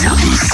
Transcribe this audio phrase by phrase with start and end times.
[0.00, 0.52] service.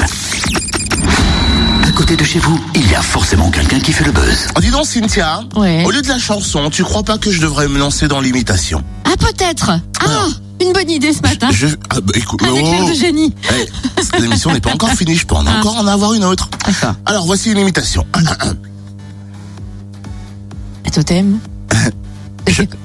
[1.87, 4.49] À côté de chez vous, il y a forcément quelqu'un qui fait le buzz.
[4.57, 5.85] Oh, dis donc, Cynthia, Ouais.
[5.85, 8.83] au lieu de la chanson, tu crois pas que je devrais me lancer dans l'imitation?
[9.05, 9.71] Ah, peut-être.
[10.01, 10.27] Ah,
[10.61, 11.49] une bonne idée ce matin.
[11.53, 11.67] Je...
[11.91, 12.71] Ah, bah, écoute, Avec oh.
[12.71, 13.35] l'air de génie.
[13.51, 15.59] Eh, L'émission n'est pas encore finie, je peux en Ah.
[15.59, 16.49] encore en avoir une autre.
[16.67, 16.95] D'accord.
[17.07, 18.07] Alors, voici une imitation.
[20.87, 21.39] Et totem
[22.47, 22.79] Mais c'est quoi-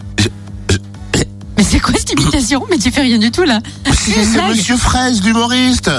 [1.57, 2.65] Mais c'est quoi cette imitation?
[2.69, 3.59] Mais tu fais rien du tout là.
[3.93, 5.91] Si, une c'est blague Monsieur Fraise, l'humoriste.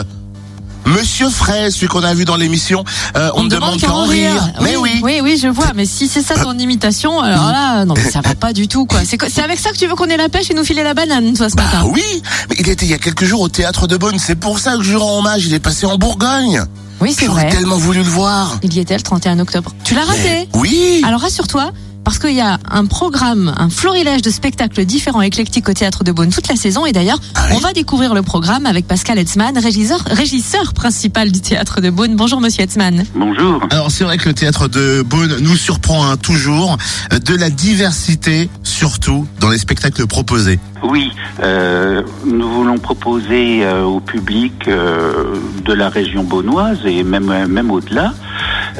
[0.86, 2.84] Monsieur Fraise, celui qu'on a vu dans l'émission,
[3.16, 4.52] euh, on, ne demande qu'à en rire.
[4.60, 5.00] Mais oui.
[5.02, 5.72] Oui, oui, je vois.
[5.74, 8.86] Mais si c'est ça ton imitation, alors là, non, mais ça va pas du tout,
[8.86, 9.00] quoi.
[9.04, 11.32] C'est avec ça que tu veux qu'on ait la pêche et nous filer la banane,
[11.34, 13.86] toi, ce Bah matin oui, mais il était il y a quelques jours au théâtre
[13.86, 14.18] de Beaune.
[14.18, 15.46] C'est pour ça que je lui rends hommage.
[15.46, 16.64] Il est passé en Bourgogne.
[17.00, 17.50] Oui, c'est J'aurais vrai.
[17.52, 18.58] tellement voulu le voir.
[18.62, 19.72] Il y était le 31 octobre.
[19.84, 21.02] Tu l'as raté oui.
[21.06, 21.72] Alors rassure-toi,
[22.10, 26.10] parce qu'il y a un programme, un florilège de spectacles différents éclectiques au théâtre de
[26.10, 26.84] Beaune toute la saison.
[26.84, 31.30] Et d'ailleurs, Ah oui on va découvrir le programme avec Pascal Etzmann, régisseur, régisseur principal
[31.30, 32.16] du théâtre de Beaune.
[32.16, 33.04] Bonjour, monsieur Etzmann.
[33.14, 33.60] Bonjour.
[33.70, 36.78] Alors c'est vrai que le théâtre de Beaune nous surprend hein, toujours
[37.12, 40.58] euh, de la diversité, surtout dans les spectacles proposés.
[40.82, 41.12] Oui,
[41.44, 47.70] euh, nous voulons proposer euh, au public euh, de la région beaunoise et même même
[47.70, 48.14] au-delà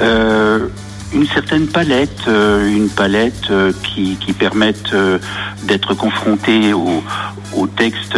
[0.01, 0.67] euh,
[1.13, 5.19] une certaine palette, euh, une palette euh, qui, qui permette euh,
[5.65, 7.03] d'être confronté au-
[7.57, 8.17] aux textes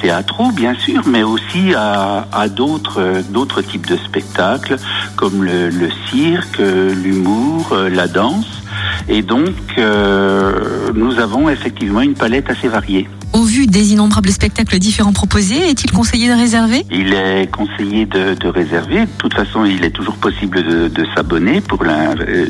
[0.00, 4.76] théâtraux, bien sûr, mais aussi à, à d'autres d'autres types de spectacles
[5.16, 8.62] comme le, le cirque, l'humour, la danse.
[9.08, 13.08] Et donc, euh, nous avons effectivement une palette assez variée.
[13.52, 16.86] Vu des innombrables spectacles différents proposés, est-il conseillé de réserver?
[16.90, 19.00] Il est conseillé de, réserver.
[19.00, 22.46] De toute façon, il est toujours possible de, s'abonner euh,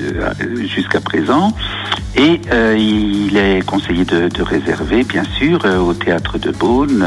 [0.65, 1.57] jusqu'à présent.
[2.15, 7.05] Et euh, il est conseillé de, réserver, bien sûr, euh, au théâtre de Beaune,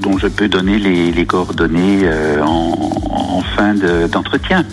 [0.00, 2.08] dont je peux donner les, coordonnées
[2.42, 4.64] en, fin de- d'entretien.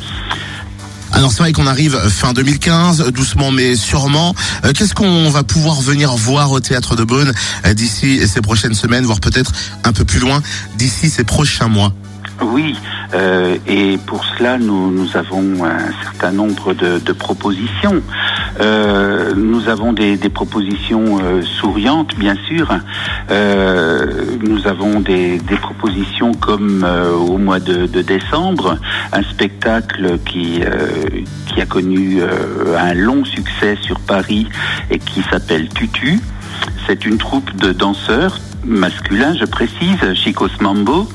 [1.16, 4.36] Alors c'est vrai qu'on arrive fin 2015, doucement mais sûrement.
[4.66, 7.32] Euh, Qu'est-ce qu'on va pouvoir venir voir au théâtre de Beaune
[7.66, 9.54] euh, d'ici ces prochaines semaines, voire peut-être
[9.86, 10.42] un peu plus loin
[10.76, 11.94] d'ici ces prochains mois?
[12.42, 12.76] Oui,
[13.14, 18.02] euh, et pour cela, nous, avons un certain nombre de propositions.
[18.60, 22.68] Euh, nous avons des, propositions euh, souriantes, bien sûr.
[23.32, 28.78] Euh, nous avons des, propositions comme au mois de, décembre,
[29.12, 30.62] un spectacle qui,
[31.48, 32.22] qui a connu
[32.78, 34.48] un long succès sur Paris
[34.92, 36.20] et qui s'appelle Tutu.
[36.88, 41.08] C'est une troupe de danseurs masculins, je précise, Chicos Mambo,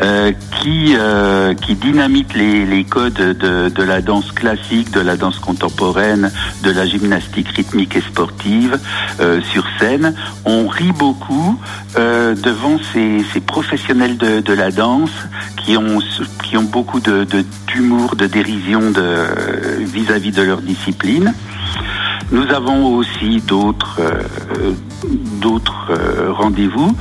[0.00, 6.30] euh, qui, euh, qui dynamite les, codes de, la danse classique, de la danse contemporaine,
[6.62, 8.78] de la gymnastique rythmique et sportive
[9.20, 10.14] euh, sur scène.
[10.44, 11.58] On rit beaucoup
[11.94, 15.10] devant ces, professionnels de, la danse
[15.64, 15.98] qui ont,
[16.62, 18.92] beaucoup d'humour, de dérision
[19.80, 21.34] vis-à-vis de leur discipline.
[22.32, 24.72] Nous avons aussi d'autres euh,
[25.42, 26.96] d'autres euh, rendez-vous.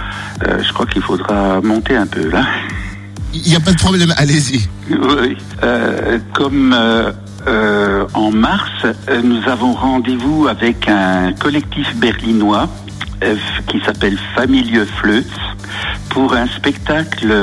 [0.46, 2.46] Euh, je crois qu'il faudra monter un peu là.
[3.34, 4.68] Il n'y a pas de problème, allez-y.
[4.90, 5.38] Oui.
[6.34, 6.75] Comme
[8.14, 8.86] en mars,
[9.24, 12.68] nous avons rendez-vous avec un collectif berlinois
[13.68, 15.31] qui s'appelle Familie Fleutz
[16.09, 17.34] pour un spectacle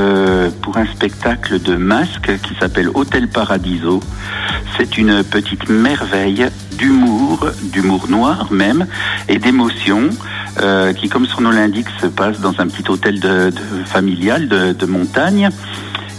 [0.61, 4.01] pour un spectacle de masques qui s'appelle Hôtel Paradiso.
[4.77, 8.87] C'est une petite merveille d'humour, d'humour noir même,
[9.29, 10.09] et d'émotion,
[10.61, 14.49] euh, qui, comme son nom l'indique, se passe dans un petit hôtel de, de- familial
[14.49, 15.51] de, de montagne.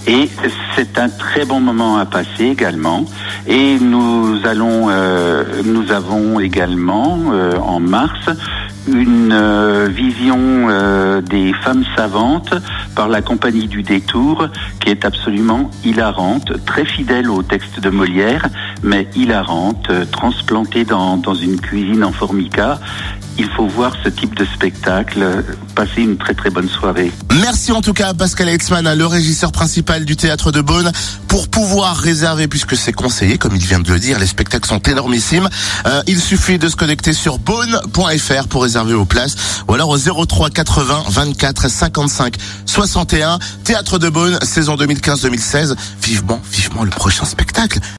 [0.07, 0.29] Et
[0.75, 3.05] c'est un très bon moment à passer également.
[3.47, 8.19] Et nous allons, euh, nous avons également euh, en mars
[8.87, 12.53] une euh, vision euh, des femmes savantes
[12.95, 14.47] par la compagnie du détour
[14.79, 18.47] qui est absolument hilarante, très fidèle au texte de Molière,
[18.83, 22.79] mais hilarante, euh, transplantée dans, dans une cuisine en formica.
[23.37, 27.11] Il faut voir ce type de spectacle, passer une très très bonne soirée.
[27.41, 30.91] Merci en tout cas à Pascal Heitzmann, le régisseur principal du théâtre de Beaune,
[31.29, 34.79] pour pouvoir réserver, puisque c'est conseillé, comme il vient de le dire, les spectacles sont
[34.79, 35.47] énormissimes.
[35.85, 39.35] Euh, il suffit de se connecter sur beaune.fr pour réserver vos places,
[39.67, 42.35] ou alors au 03 80 24 55
[42.65, 43.39] 61.
[43.63, 45.75] Théâtre de Beaune, saison 2015-2016.
[46.01, 47.79] Vivement, vivement le prochain spectacle.